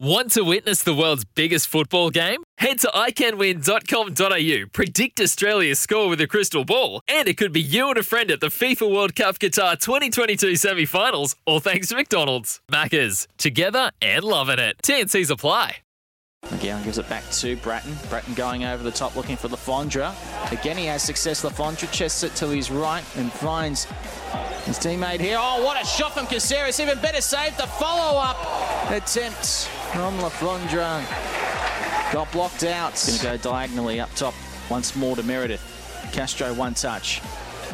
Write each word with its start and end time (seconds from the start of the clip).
Want 0.00 0.30
to 0.34 0.42
witness 0.44 0.84
the 0.84 0.94
world's 0.94 1.24
biggest 1.24 1.66
football 1.66 2.10
game? 2.10 2.44
Head 2.58 2.78
to 2.80 2.86
iCanWin.com.au, 2.94 4.68
predict 4.72 5.20
Australia's 5.20 5.80
score 5.80 6.08
with 6.08 6.20
a 6.20 6.28
crystal 6.28 6.64
ball, 6.64 7.00
and 7.08 7.26
it 7.26 7.36
could 7.36 7.52
be 7.52 7.60
you 7.60 7.88
and 7.88 7.98
a 7.98 8.04
friend 8.04 8.30
at 8.30 8.38
the 8.38 8.46
FIFA 8.46 8.94
World 8.94 9.16
Cup 9.16 9.40
Qatar 9.40 9.76
2022 9.76 10.54
semi 10.54 10.84
finals, 10.84 11.34
all 11.46 11.58
thanks 11.58 11.88
to 11.88 11.96
McDonald's. 11.96 12.60
Maccas, 12.70 13.26
together 13.38 13.90
and 14.00 14.22
loving 14.22 14.60
it. 14.60 14.76
TNC's 14.84 15.30
apply. 15.30 15.78
McGowan 16.44 16.84
gives 16.84 16.98
it 16.98 17.08
back 17.08 17.28
to 17.30 17.56
Brattan. 17.56 17.92
Brattan 18.08 18.36
going 18.36 18.64
over 18.64 18.84
the 18.84 18.92
top 18.92 19.16
looking 19.16 19.36
for 19.36 19.48
Le 19.48 19.56
Fondre. 19.56 20.14
Again, 20.52 20.76
he 20.76 20.86
has 20.86 21.02
success. 21.02 21.42
Le 21.42 21.50
Fondre 21.50 21.90
chests 21.90 22.22
it 22.22 22.36
to 22.36 22.46
his 22.46 22.70
right 22.70 23.02
and 23.16 23.32
finds 23.32 23.86
his 24.64 24.78
teammate 24.78 25.18
here. 25.18 25.38
Oh, 25.40 25.64
what 25.64 25.82
a 25.82 25.84
shot 25.84 26.14
from 26.14 26.26
Caceres. 26.26 26.78
Even 26.78 27.00
better 27.00 27.20
save. 27.20 27.56
The 27.56 27.66
follow-up 27.66 28.36
attempt 28.92 29.68
from 29.92 30.20
Le 30.20 30.30
Fondre. 30.30 31.02
Got 32.12 32.30
blocked 32.32 32.64
out. 32.64 33.02
Going 33.06 33.18
to 33.18 33.24
go 33.24 33.36
diagonally 33.36 34.00
up 34.00 34.12
top 34.14 34.34
once 34.70 34.94
more 34.96 35.16
to 35.16 35.22
Meredith. 35.22 35.62
Castro 36.12 36.52
one 36.54 36.74
touch. 36.74 37.20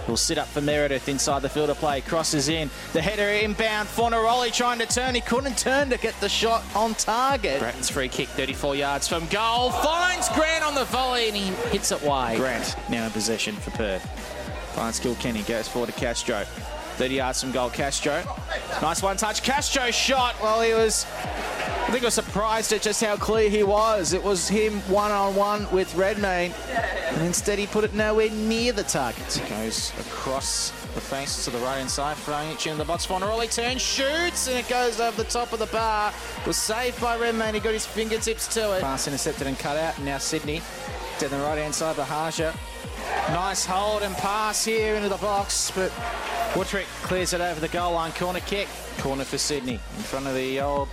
Will 0.08 0.16
sit 0.16 0.36
up 0.36 0.46
for 0.48 0.60
Meredith 0.60 1.08
inside 1.08 1.40
the 1.40 1.48
field 1.48 1.70
of 1.70 1.78
play. 1.78 2.00
Crosses 2.02 2.48
in. 2.48 2.68
The 2.92 3.00
header 3.00 3.28
inbound. 3.28 3.88
Fornaroli 3.88 4.52
trying 4.52 4.78
to 4.80 4.86
turn. 4.86 5.14
He 5.14 5.20
couldn't 5.20 5.56
turn 5.56 5.88
to 5.90 5.98
get 5.98 6.18
the 6.20 6.28
shot 6.28 6.62
on 6.74 6.94
target. 6.94 7.60
Brattan's 7.60 7.88
free 7.88 8.08
kick 8.08 8.28
34 8.28 8.76
yards 8.76 9.08
from 9.08 9.26
goal. 9.28 9.70
Finds 9.70 10.28
Grant 10.30 10.64
on 10.64 10.74
the 10.74 10.84
volley 10.84 11.28
and 11.28 11.36
he 11.36 11.46
hits 11.70 11.90
it 11.90 12.02
wide. 12.02 12.36
Grant 12.36 12.76
now 12.90 13.06
in 13.06 13.12
possession 13.12 13.54
for 13.54 13.70
Perth. 13.70 14.04
Finds 14.74 15.00
Kilkenny. 15.00 15.42
Goes 15.42 15.68
forward 15.68 15.86
to 15.92 15.98
Castro. 15.98 16.44
30 16.96 17.14
yards 17.14 17.40
from 17.40 17.52
goal. 17.52 17.70
Castro. 17.70 18.22
Nice 18.82 19.02
one 19.02 19.16
touch. 19.16 19.42
Castro 19.42 19.90
shot. 19.90 20.40
Well, 20.42 20.60
he 20.60 20.74
was 20.74 21.06
I 21.84 21.90
think 21.90 22.02
I 22.02 22.06
was 22.06 22.14
surprised 22.14 22.72
at 22.72 22.80
just 22.80 23.04
how 23.04 23.16
clear 23.16 23.50
he 23.50 23.62
was. 23.62 24.14
It 24.14 24.22
was 24.22 24.48
him 24.48 24.80
one 24.90 25.10
on 25.12 25.36
one 25.36 25.70
with 25.70 25.94
Redmayne, 25.94 26.52
and 27.10 27.22
instead 27.22 27.58
he 27.58 27.66
put 27.66 27.84
it 27.84 27.92
nowhere 27.92 28.30
near 28.30 28.72
the 28.72 28.82
target. 28.82 29.30
He 29.32 29.48
goes 29.48 29.92
across 30.00 30.70
the 30.94 31.00
face 31.00 31.44
to 31.44 31.50
the 31.50 31.58
right 31.58 31.76
hand 31.76 31.90
side, 31.90 32.16
throwing 32.16 32.50
it 32.50 32.66
in 32.66 32.78
the 32.78 32.86
box. 32.86 33.06
Fornaroli 33.06 33.54
turns, 33.54 33.82
shoots, 33.82 34.48
and 34.48 34.56
it 34.56 34.68
goes 34.68 34.98
over 34.98 35.22
the 35.22 35.28
top 35.28 35.52
of 35.52 35.58
the 35.58 35.66
bar. 35.66 36.12
Was 36.46 36.56
saved 36.56 37.00
by 37.02 37.18
Redmayne. 37.18 37.52
He 37.52 37.60
got 37.60 37.74
his 37.74 37.86
fingertips 37.86 38.52
to 38.54 38.76
it. 38.76 38.80
Pass 38.80 39.06
intercepted 39.06 39.46
and 39.46 39.58
cut 39.58 39.76
out. 39.76 39.96
And 39.96 40.06
now 40.06 40.18
Sydney 40.18 40.62
to 41.18 41.28
the 41.28 41.36
right 41.38 41.58
hand 41.58 41.74
side, 41.74 41.96
Buhagiar. 41.96 42.54
Nice 43.28 43.66
hold 43.66 44.02
and 44.02 44.14
pass 44.16 44.64
here 44.64 44.94
into 44.94 45.10
the 45.10 45.18
box, 45.18 45.70
but 45.70 45.92
Woodrick 46.54 46.86
clears 47.02 47.32
it 47.32 47.40
over 47.40 47.58
the 47.58 47.68
goal 47.68 47.94
line. 47.94 48.12
Corner 48.12 48.38
kick. 48.38 48.68
Corner 48.98 49.24
for 49.24 49.38
Sydney. 49.38 49.74
In 49.74 50.02
front 50.04 50.28
of 50.28 50.34
the 50.34 50.60
old 50.60 50.88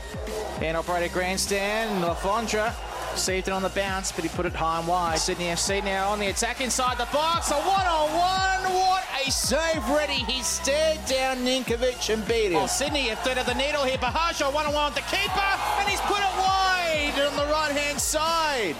and 0.59 0.76
operator 0.76 1.14
grandstand. 1.14 2.02
Le 2.02 2.16
Fondre 2.16 2.73
received 3.14 3.48
it 3.48 3.52
on 3.52 3.62
the 3.62 3.70
bounce, 3.70 4.12
but 4.12 4.23
he 4.23 4.30
put 4.30 4.48
it 4.48 4.53
high 4.53 4.80
and 4.80 4.88
wide. 4.88 5.20
Sydney 5.20 5.45
FC 5.45 5.84
now 5.84 6.09
on 6.09 6.20
the 6.20 6.28
attack 6.28 6.62
inside 6.62 6.98
the 6.98 7.08
box. 7.14 7.52
A 7.52 7.53
one-on-one. 7.53 8.73
What 8.73 9.03
a 9.24 9.30
save 9.30 9.88
ready. 9.90 10.13
He 10.13 10.41
stared 10.41 11.06
down 11.06 11.38
Ninkovic 11.38 12.12
and 12.12 12.28
beat 12.28 12.52
him. 12.52 12.58
Oh, 12.58 12.66
Sydney 12.66 13.09
have 13.09 13.19
threaded 13.19 13.46
the 13.46 13.53
needle 13.53 13.84
here. 13.84 14.00
Buhagiar 14.00 14.52
one-on-one 14.52 14.94
with 14.94 14.96
the 14.96 15.16
keeper, 15.16 15.52
and 15.78 15.88
he's 15.88 16.02
put 16.02 16.18
it 16.18 16.34
wide 16.40 17.14
on 17.30 17.35
the 17.38 17.46
right-hand 17.52 18.00
side. 18.02 18.75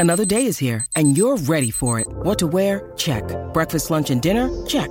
Another 0.00 0.24
day 0.24 0.46
is 0.46 0.58
here, 0.58 0.84
and 0.96 1.16
you're 1.16 1.36
ready 1.36 1.70
for 1.70 2.00
it. 2.00 2.08
What 2.08 2.40
to 2.40 2.48
wear? 2.48 2.92
Check. 2.96 3.22
Breakfast, 3.52 3.92
lunch, 3.92 4.10
and 4.10 4.20
dinner? 4.20 4.50
Check. 4.66 4.90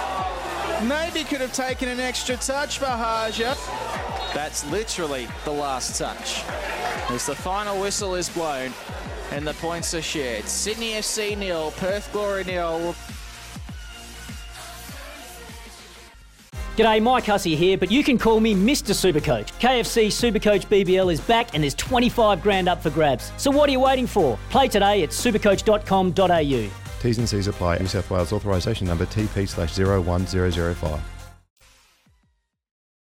Maybe 0.87 1.23
could 1.23 1.41
have 1.41 1.53
taken 1.53 1.89
an 1.89 1.99
extra 1.99 2.35
touch, 2.37 2.79
Buhagiar. 2.79 3.55
That's 4.33 4.69
literally 4.71 5.27
the 5.45 5.51
last 5.51 5.97
touch. 5.99 6.43
As 7.09 7.27
the 7.27 7.35
final 7.35 7.79
whistle 7.79 8.15
is 8.15 8.29
blown 8.29 8.73
and 9.31 9.45
the 9.45 9.53
points 9.55 9.93
are 9.93 10.01
shared. 10.01 10.45
Sydney 10.45 10.93
FC 10.93 11.37
nil, 11.37 11.71
Perth 11.77 12.11
Glory 12.11 12.43
nil. 12.45 12.95
G'day, 16.77 17.01
Mike 17.01 17.25
Hussey 17.25 17.55
here, 17.55 17.77
but 17.77 17.91
you 17.91 18.03
can 18.03 18.17
call 18.17 18.39
me 18.39 18.55
Mr. 18.55 18.95
Supercoach. 18.95 19.51
KFC 19.59 20.07
Supercoach 20.07 20.65
BBL 20.67 21.13
is 21.13 21.19
back 21.19 21.53
and 21.53 21.63
there's 21.63 21.75
25 21.75 22.41
grand 22.41 22.67
up 22.67 22.81
for 22.81 22.89
grabs. 22.89 23.31
So 23.37 23.51
what 23.51 23.69
are 23.69 23.71
you 23.71 23.81
waiting 23.81 24.07
for? 24.07 24.39
Play 24.49 24.67
today 24.67 25.03
at 25.03 25.09
supercoach.com.au. 25.09 26.80
T's 27.01 27.17
and 27.17 27.27
C's 27.27 27.47
apply. 27.47 27.79
New 27.79 27.87
South 27.87 28.09
Wales 28.09 28.31
authorisation 28.31 28.87
number 28.87 29.05
TP 29.05 29.47
slash 29.47 29.77
01005. 29.77 31.01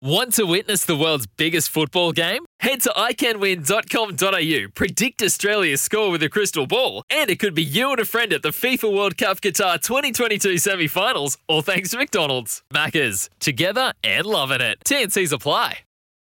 Want 0.00 0.34
to 0.34 0.44
witness 0.44 0.84
the 0.84 0.94
world's 0.94 1.26
biggest 1.26 1.70
football 1.70 2.12
game? 2.12 2.44
Head 2.60 2.82
to 2.82 2.90
iCanWin.com.au, 2.90 4.68
predict 4.72 5.22
Australia's 5.22 5.82
score 5.82 6.12
with 6.12 6.22
a 6.22 6.28
crystal 6.28 6.68
ball, 6.68 7.02
and 7.10 7.28
it 7.28 7.40
could 7.40 7.52
be 7.52 7.64
you 7.64 7.90
and 7.90 7.98
a 7.98 8.04
friend 8.04 8.32
at 8.32 8.42
the 8.42 8.50
FIFA 8.50 8.94
World 8.94 9.18
Cup 9.18 9.40
Qatar 9.40 9.82
2022 9.82 10.58
semi 10.58 10.86
finals, 10.86 11.36
all 11.48 11.62
thanks 11.62 11.90
to 11.90 11.98
McDonald's. 11.98 12.62
Maccas, 12.72 13.28
together 13.40 13.92
and 14.04 14.24
loving 14.24 14.60
it. 14.60 14.78
TNC's 14.84 15.32
apply. 15.32 15.78